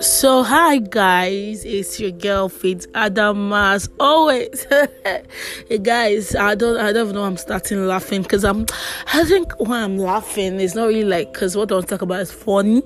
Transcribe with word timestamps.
So 0.00 0.42
hi 0.42 0.76
guys, 0.76 1.64
it's 1.64 1.98
your 1.98 2.10
girl 2.10 2.50
Faith 2.50 2.86
Adamas. 2.92 3.88
Always, 3.98 4.66
hey 5.68 5.78
guys, 5.78 6.34
I 6.34 6.54
don't, 6.54 6.78
I 6.78 6.92
don't 6.92 7.12
know. 7.14 7.24
I'm 7.24 7.38
starting 7.38 7.86
laughing 7.86 8.20
because 8.22 8.44
I'm, 8.44 8.66
I 9.14 9.24
think 9.24 9.58
when 9.58 9.82
I'm 9.82 9.96
laughing, 9.96 10.60
it's 10.60 10.74
not 10.74 10.88
really 10.88 11.04
like 11.04 11.32
because 11.32 11.56
what 11.56 11.72
I 11.72 11.76
want 11.76 11.88
to 11.88 11.94
talk 11.94 12.02
about 12.02 12.20
is 12.20 12.30
funny. 12.30 12.82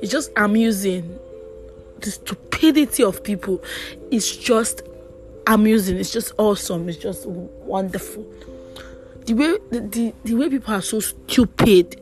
It's 0.00 0.12
just 0.12 0.30
amusing. 0.36 1.18
The 2.02 2.12
stupidity 2.12 3.02
of 3.02 3.24
people 3.24 3.60
is 4.12 4.36
just 4.36 4.82
amusing. 5.48 5.96
It's 5.96 6.12
just 6.12 6.34
awesome. 6.38 6.88
It's 6.88 6.98
just 6.98 7.26
wonderful. 7.26 8.24
The 9.26 9.34
way 9.34 9.58
the, 9.70 9.80
the, 9.80 10.14
the 10.22 10.34
way 10.34 10.48
people 10.48 10.74
are 10.74 10.82
so 10.82 11.00
stupid 11.00 12.01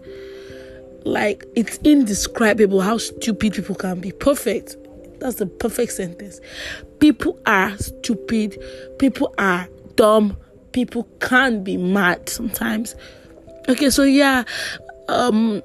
like 1.05 1.45
it's 1.57 1.79
indescribable 1.79 2.81
how 2.81 2.99
stupid 2.99 3.55
people 3.55 3.75
can 3.75 4.01
be. 4.01 4.13
Perfect. 4.13 4.77
That's 5.21 5.37
the 5.37 5.47
perfect 5.47 5.93
sentence. 5.93 6.41
People 6.99 7.39
are 7.47 7.77
stupid. 7.79 8.63
People 8.99 9.35
are 9.39 9.69
dumb. 9.97 10.37
People 10.73 11.05
can 11.21 11.63
be 11.63 11.77
mad 11.77 12.29
sometimes. 12.29 12.95
Okay, 13.69 13.91
so 13.91 14.03
yeah, 14.03 14.45
um, 15.09 15.63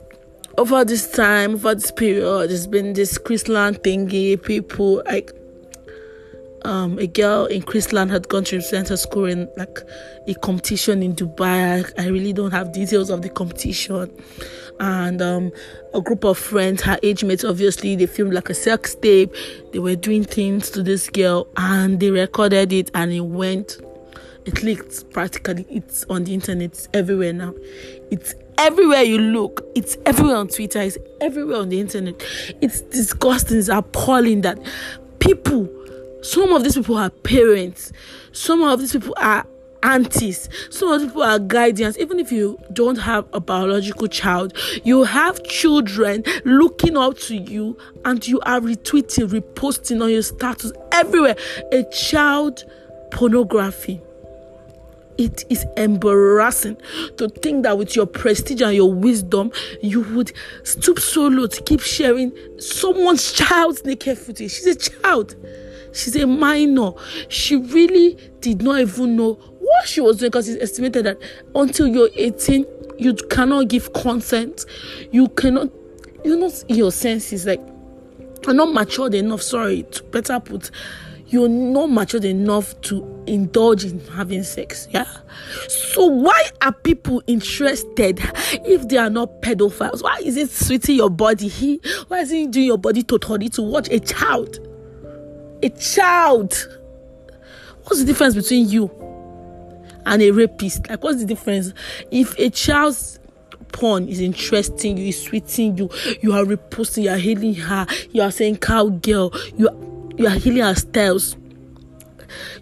over 0.57 0.83
this 0.83 1.11
time, 1.11 1.55
over 1.55 1.75
this 1.75 1.91
period, 1.91 2.49
there's 2.49 2.67
been 2.67 2.93
this 2.93 3.17
Chrisland 3.17 3.81
thingy. 3.81 4.41
People 4.41 5.03
like 5.05 5.31
um, 6.65 6.97
a 6.97 7.07
girl 7.07 7.45
in 7.45 7.61
Chrisland 7.61 8.09
had 8.09 8.27
gone 8.27 8.43
to 8.45 8.57
represent 8.57 8.89
her 8.89 8.97
school 8.97 9.25
in 9.25 9.47
like 9.55 9.79
a 10.27 10.33
competition 10.33 11.03
in 11.03 11.15
Dubai. 11.15 11.85
I, 11.97 12.03
I 12.03 12.07
really 12.07 12.33
don't 12.33 12.51
have 12.51 12.73
details 12.73 13.09
of 13.09 13.21
the 13.21 13.29
competition. 13.29 14.11
And 14.79 15.21
um, 15.21 15.51
a 15.93 16.01
group 16.01 16.25
of 16.25 16.37
friends, 16.37 16.81
her 16.81 16.97
age 17.03 17.23
mates, 17.23 17.43
obviously, 17.43 17.95
they 17.95 18.07
filmed 18.07 18.33
like 18.33 18.49
a 18.49 18.53
sex 18.53 18.95
tape. 18.95 19.33
They 19.71 19.79
were 19.79 19.95
doing 19.95 20.23
things 20.23 20.69
to 20.71 20.83
this 20.83 21.09
girl 21.09 21.47
and 21.55 21.99
they 21.99 22.09
recorded 22.09 22.73
it 22.73 22.91
and 22.93 23.13
it 23.13 23.21
went, 23.21 23.77
it 24.45 24.63
leaked 24.63 25.09
practically. 25.11 25.65
It's 25.69 26.03
on 26.09 26.25
the 26.25 26.33
internet, 26.33 26.71
it's 26.71 26.89
everywhere 26.93 27.31
now. 27.31 27.53
It's 28.11 28.33
everywhere 28.57 29.03
you 29.03 29.19
look. 29.19 29.65
It's 29.75 29.97
everywhere 30.05 30.37
on 30.37 30.47
Twitter, 30.47 30.81
it's 30.81 30.97
everywhere 31.21 31.57
on 31.57 31.69
the 31.69 31.79
internet. 31.79 32.21
It's 32.59 32.81
disgusting, 32.81 33.59
it's 33.59 33.69
appalling 33.69 34.41
that 34.41 34.59
people 35.19 35.69
some 36.25 36.53
of 36.53 36.63
these 36.63 36.73
people 36.73 36.97
are 36.97 37.11
parents. 37.11 37.93
Some 38.31 38.63
of 38.63 38.79
these 38.79 38.93
people 38.93 39.13
are 39.17 39.45
aunties. 39.83 40.49
Some 40.71 40.89
of 40.89 41.01
these 41.01 41.09
people 41.09 41.21
are 41.21 41.37
guardians. 41.37 41.99
Even 41.99 42.19
if 42.19 42.31
you 42.31 42.57
don't 42.73 42.97
have 42.97 43.27
a 43.31 43.39
biological 43.39 44.07
child, 44.07 44.57
you 44.83 45.03
have 45.03 45.43
children 45.43 46.23
looking 46.43 46.97
up 46.97 47.19
to 47.19 47.35
you 47.35 47.77
and 48.05 48.27
you 48.27 48.39
are 48.41 48.59
retweeting, 48.59 49.29
reposting 49.29 50.01
on 50.01 50.09
your 50.09 50.23
status 50.23 50.71
everywhere. 50.91 51.35
A 51.71 51.83
child 51.91 52.63
pornography. 53.11 54.01
It 55.19 55.45
is 55.49 55.63
embarrassing 55.77 56.77
to 57.17 57.29
think 57.29 57.63
that 57.63 57.77
with 57.77 57.95
your 57.95 58.07
prestige 58.07 58.61
and 58.61 58.75
your 58.75 58.91
wisdom, 58.91 59.51
you 59.81 60.01
would 60.01 60.33
stoop 60.63 60.99
so 60.99 61.27
low 61.27 61.45
to 61.45 61.61
keep 61.61 61.81
sharing 61.81 62.33
someone's 62.59 63.31
child's 63.31 63.85
naked 63.85 64.17
footage. 64.17 64.51
She's 64.51 64.65
a 64.65 64.75
child. 64.75 65.35
She's 65.95 66.15
a 66.17 66.27
minor. 66.27 66.91
She 67.29 67.55
really 67.55 68.17
did 68.41 68.61
not 68.61 68.81
even 68.81 69.15
know 69.15 69.33
what 69.33 69.87
she 69.87 70.01
was 70.01 70.17
doing 70.17 70.29
because 70.29 70.49
it's 70.49 70.61
estimated 70.61 71.05
that 71.05 71.17
until 71.55 71.87
you're 71.87 72.09
18, 72.15 72.65
you 72.97 73.13
cannot 73.13 73.69
give 73.69 73.93
consent. 73.93 74.65
You 75.11 75.29
cannot, 75.29 75.69
you 76.23 76.35
know 76.37 76.51
your 76.67 76.91
senses. 76.91 77.45
Like, 77.45 77.61
you're 78.45 78.53
not 78.53 78.73
matured 78.73 79.13
enough. 79.13 79.41
Sorry, 79.41 79.83
to 79.83 80.03
better 80.03 80.39
put, 80.39 80.69
you're 81.27 81.49
not 81.49 81.89
matured 81.89 82.25
enough 82.25 82.79
to 82.81 83.23
indulge 83.25 83.85
in 83.85 83.99
having 84.07 84.43
sex. 84.43 84.87
Yeah. 84.91 85.07
So 85.67 86.05
why 86.05 86.49
are 86.61 86.73
people 86.73 87.23
interested 87.25 88.19
if 88.65 88.87
they 88.89 88.97
are 88.97 89.09
not 89.09 89.41
pedophiles? 89.41 90.03
Why 90.03 90.17
is 90.23 90.37
it 90.37 90.51
sweeting 90.51 90.95
your 90.97 91.09
body? 91.09 91.79
Why 92.09 92.19
is 92.19 92.31
it 92.31 92.51
doing 92.51 92.67
your 92.67 92.77
body 92.77 93.01
totally 93.01 93.49
to 93.49 93.61
watch 93.61 93.89
a 93.89 93.99
child? 93.99 94.59
A 95.65 95.69
child. 95.69 96.53
What's 97.83 97.99
the 97.99 98.05
difference 98.05 98.35
between 98.35 98.69
you 98.69 98.89
and 100.05 100.21
a 100.21 100.31
rapist? 100.31 100.87
Like, 100.89 101.03
what's 101.03 101.19
the 101.19 101.25
difference? 101.25 101.73
If 102.11 102.37
a 102.37 102.49
child's 102.49 103.19
porn 103.71 104.07
is 104.07 104.21
interesting 104.21 104.97
you, 104.97 105.07
is 105.07 105.21
sweeting 105.21 105.77
you, 105.77 105.89
you 106.21 106.33
are 106.33 106.43
reposting, 106.43 107.03
you 107.03 107.09
are 107.09 107.17
healing 107.17 107.55
her, 107.55 107.85
you 108.11 108.21
are 108.21 108.31
saying 108.31 108.57
cowgirl, 108.57 109.33
you 109.57 109.67
are, 109.67 109.75
you 110.17 110.27
are 110.27 110.35
healing 110.35 110.63
her 110.63 110.75
styles. 110.75 111.35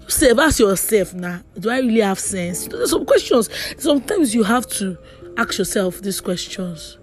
You 0.01 0.09
say, 0.09 0.31
ask 0.31 0.59
yourself 0.59 1.13
now, 1.13 1.41
do 1.59 1.69
I 1.69 1.79
really 1.79 2.01
have 2.01 2.19
sense? 2.19 2.67
Some 2.85 3.05
questions. 3.05 3.49
Sometimes 3.77 4.33
you 4.33 4.43
have 4.43 4.67
to 4.67 4.97
ask 5.37 5.57
yourself 5.57 6.01
these 6.01 6.19
questions. 6.19 6.97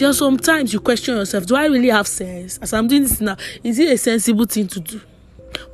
Are 0.00 0.12
sometimes 0.12 0.72
you 0.72 0.80
question 0.80 1.16
yourself, 1.16 1.46
do 1.46 1.54
I 1.54 1.66
really 1.66 1.90
have 1.90 2.08
sense? 2.08 2.58
As 2.58 2.72
I'm 2.72 2.88
doing 2.88 3.02
this 3.02 3.20
now, 3.20 3.36
is 3.62 3.78
it 3.78 3.92
a 3.92 3.98
sensible 3.98 4.46
thing 4.46 4.66
to 4.68 4.80
do? 4.80 5.00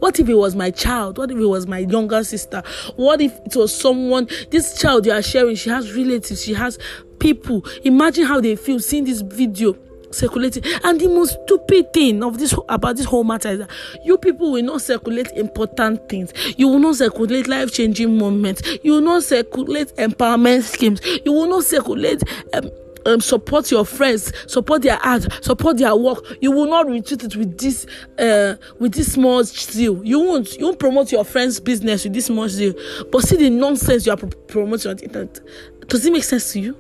What 0.00 0.20
if 0.20 0.28
it 0.28 0.34
was 0.34 0.54
my 0.54 0.70
child? 0.70 1.16
What 1.18 1.30
if 1.30 1.38
it 1.38 1.46
was 1.46 1.66
my 1.66 1.78
younger 1.78 2.22
sister? 2.24 2.62
What 2.96 3.22
if 3.22 3.32
it 3.46 3.56
was 3.56 3.74
someone, 3.74 4.28
this 4.50 4.78
child 4.78 5.06
you 5.06 5.12
are 5.12 5.22
sharing, 5.22 5.56
she 5.56 5.70
has 5.70 5.94
relatives, 5.94 6.44
she 6.44 6.52
has 6.54 6.78
people. 7.18 7.64
Imagine 7.84 8.24
how 8.24 8.40
they 8.40 8.56
feel 8.56 8.80
seeing 8.80 9.04
this 9.04 9.22
video 9.22 9.74
circulating. 10.10 10.64
And 10.84 11.00
the 11.00 11.08
most 11.08 11.38
stupid 11.44 11.92
thing 11.92 12.22
of 12.22 12.38
this 12.38 12.54
about 12.68 12.96
this 12.96 13.06
whole 13.06 13.24
matter 13.24 13.50
is 13.50 13.58
that 13.60 13.70
you 14.04 14.18
people 14.18 14.52
will 14.52 14.62
not 14.62 14.82
circulate 14.82 15.30
important 15.32 16.08
things. 16.08 16.32
You 16.56 16.68
will 16.68 16.78
not 16.78 16.96
circulate 16.96 17.48
life 17.48 17.72
changing 17.72 18.18
moments. 18.18 18.62
You 18.82 18.92
will 18.92 19.00
not 19.00 19.22
circulate 19.22 19.94
empowerment 19.96 20.62
schemes. 20.62 21.00
You 21.24 21.32
will 21.32 21.48
not 21.48 21.64
circulate. 21.64 22.22
Um, 22.52 22.70
um, 23.08 23.20
support 23.20 23.70
your 23.70 23.84
friends, 23.84 24.32
support 24.46 24.82
their 24.82 24.98
art, 25.04 25.26
support 25.42 25.78
their 25.78 25.96
work. 25.96 26.24
You 26.40 26.52
will 26.52 26.66
not 26.66 26.86
retreat 26.86 27.24
it 27.24 27.36
with 27.36 27.58
this 27.58 27.86
uh, 28.18 28.56
with 28.78 28.94
this 28.94 29.12
small 29.12 29.42
zeal. 29.44 30.04
You 30.04 30.20
won't 30.20 30.56
you 30.56 30.66
won't 30.66 30.78
promote 30.78 31.10
your 31.12 31.24
friend's 31.24 31.58
business 31.60 32.04
with 32.04 32.12
this 32.12 32.26
small 32.26 32.48
zeal. 32.48 32.74
But 33.10 33.22
see 33.22 33.36
the 33.36 33.50
nonsense 33.50 34.06
you 34.06 34.12
are 34.12 34.16
promoting 34.16 34.90
on 34.90 34.96
the 34.96 35.04
internet. 35.04 35.40
Does 35.88 36.04
it 36.04 36.12
make 36.12 36.24
sense 36.24 36.52
to 36.52 36.60
you? 36.60 36.76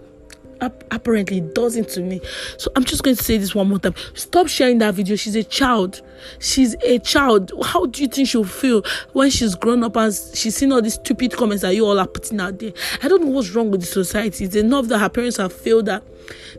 Apparently 0.60 1.40
doesn't 1.40 1.88
to 1.90 2.00
me. 2.00 2.20
So 2.56 2.70
I'm 2.76 2.84
just 2.84 3.02
going 3.02 3.16
to 3.16 3.22
say 3.22 3.38
this 3.38 3.54
one 3.54 3.68
more 3.68 3.78
time. 3.78 3.94
Stop 4.14 4.48
sharing 4.48 4.78
that 4.78 4.94
video. 4.94 5.16
She's 5.16 5.36
a 5.36 5.44
child. 5.44 6.02
She's 6.40 6.74
a 6.84 6.98
child. 6.98 7.52
How 7.64 7.86
do 7.86 8.02
you 8.02 8.08
think 8.08 8.28
she'll 8.28 8.44
feel 8.44 8.82
when 9.12 9.30
she's 9.30 9.54
grown 9.54 9.84
up 9.84 9.96
and 9.96 10.12
she's 10.34 10.56
seen 10.56 10.72
all 10.72 10.82
these 10.82 10.94
stupid 10.94 11.32
comments 11.32 11.62
that 11.62 11.74
you 11.74 11.86
all 11.86 11.98
are 11.98 12.06
putting 12.06 12.40
out 12.40 12.58
there? 12.58 12.72
I 13.02 13.08
don't 13.08 13.24
know 13.24 13.30
what's 13.30 13.50
wrong 13.50 13.70
with 13.70 13.80
the 13.80 13.86
society. 13.86 14.44
It's 14.44 14.56
enough 14.56 14.86
that 14.88 14.98
her 14.98 15.08
parents 15.08 15.36
have 15.36 15.52
failed 15.52 15.86
that 15.86 16.02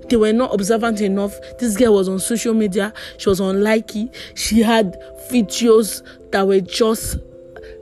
they 0.09 0.17
were 0.17 0.33
not 0.33 0.53
observant 0.53 1.01
enough. 1.01 1.35
This 1.59 1.77
girl 1.77 1.95
was 1.95 2.09
on 2.09 2.19
social 2.19 2.53
media. 2.53 2.93
She 3.17 3.29
was 3.29 3.41
on. 3.41 3.59
She 4.35 4.61
had 4.61 4.97
videos 5.29 6.01
that 6.31 6.47
were 6.47 6.61
just 6.61 7.17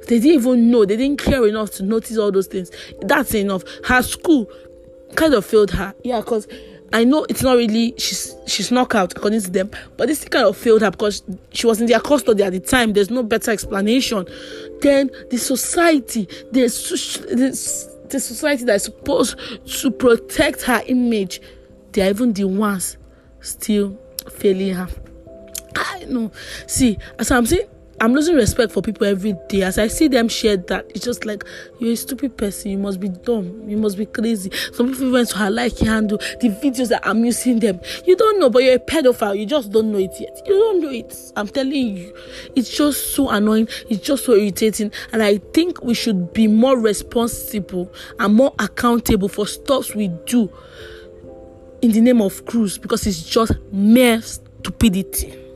they 0.07 0.19
didn't 0.19 0.39
even 0.39 0.71
know 0.71 0.85
they 0.85 0.95
didn't 0.95 1.21
care 1.21 1.45
enough 1.47 1.71
to 1.71 1.83
notice 1.83 2.17
all 2.17 2.31
those 2.31 2.47
things 2.47 2.71
that's 3.01 3.33
enough 3.33 3.63
her 3.85 4.01
school 4.01 4.49
kind 5.17 5.33
of 5.33 5.45
failed 5.45 5.71
her. 5.71 5.93
Yeah, 6.05 6.21
because 6.21 6.47
I 6.93 7.03
know 7.03 7.25
it's 7.27 7.43
not 7.43 7.57
really 7.57 7.93
she's 7.97 8.33
she's 8.45 8.71
knocked 8.71 8.95
out 8.95 9.11
according 9.11 9.41
to 9.41 9.51
them, 9.51 9.69
but 9.97 10.07
this 10.07 10.23
kind 10.23 10.45
of 10.45 10.55
failed 10.55 10.81
her 10.81 10.91
because 10.91 11.21
she 11.51 11.67
was 11.67 11.81
in 11.81 11.87
their 11.87 11.99
custody 11.99 12.43
at 12.43 12.53
the 12.53 12.61
time. 12.61 12.93
There's 12.93 13.09
no 13.09 13.23
better 13.23 13.51
explanation. 13.51 14.25
Then 14.81 15.09
the 15.29 15.37
society, 15.37 16.29
the, 16.51 16.61
the, 16.61 17.99
the 18.09 18.19
society 18.19 18.63
that 18.63 18.75
is 18.75 18.83
supposed 18.83 19.37
to 19.81 19.91
protect 19.91 20.61
her 20.61 20.81
image, 20.87 21.41
they 21.91 22.03
are 22.03 22.09
even 22.09 22.31
the 22.31 22.45
ones 22.45 22.97
still 23.41 23.99
failing 24.29 24.75
her. 24.75 24.87
I 25.75 26.05
know. 26.05 26.31
See, 26.67 26.97
as 27.19 27.31
I'm 27.31 27.45
saying, 27.45 27.67
I'm 27.99 28.13
losing 28.13 28.35
respect 28.35 28.71
for 28.71 28.83
people 28.83 29.07
every 29.07 29.35
day. 29.49 29.63
As 29.63 29.79
I 29.79 29.87
see 29.87 30.07
them 30.07 30.27
share 30.27 30.55
that, 30.57 30.85
it's 30.89 31.03
just 31.03 31.25
like 31.25 31.43
you're 31.79 31.93
a 31.93 31.95
stupid 31.95 32.37
person. 32.37 32.69
You 32.71 32.77
must 32.77 32.99
be 32.99 33.09
dumb. 33.09 33.67
You 33.67 33.75
must 33.75 33.97
be 33.97 34.05
crazy. 34.05 34.51
Some 34.73 34.91
people 34.91 35.11
went 35.11 35.29
to 35.29 35.37
her 35.37 35.49
like 35.49 35.79
handle 35.79 36.19
the 36.39 36.49
videos 36.61 36.89
that 36.89 37.07
I'm 37.07 37.25
using 37.25 37.59
them. 37.59 37.79
You 38.05 38.15
don't 38.15 38.39
know, 38.39 38.51
but 38.51 38.63
you're 38.63 38.75
a 38.75 38.79
pedophile. 38.79 39.37
You 39.37 39.47
just 39.47 39.71
don't 39.71 39.91
know 39.91 39.97
it 39.97 40.11
yet. 40.19 40.39
You 40.45 40.53
don't 40.53 40.81
know 40.81 40.89
it. 40.89 41.15
I'm 41.35 41.47
telling 41.47 41.97
you, 41.97 42.15
it's 42.55 42.69
just 42.69 43.15
so 43.15 43.29
annoying. 43.29 43.67
It's 43.89 44.05
just 44.05 44.25
so 44.25 44.33
irritating. 44.33 44.91
And 45.11 45.23
I 45.23 45.39
think 45.39 45.83
we 45.83 45.95
should 45.95 46.33
be 46.33 46.47
more 46.47 46.77
responsible 46.77 47.91
and 48.19 48.35
more 48.35 48.53
accountable 48.59 49.27
for 49.27 49.47
stuff 49.47 49.95
we 49.95 50.09
do 50.27 50.51
in 51.81 51.91
the 51.91 52.01
name 52.01 52.21
of 52.21 52.45
cruise 52.45 52.77
because 52.77 53.07
it's 53.07 53.23
just 53.23 53.53
mere 53.71 54.21
stupidity. 54.21 55.46